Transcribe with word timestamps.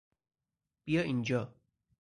بیا 0.83 1.01
اینجا! 1.01 1.55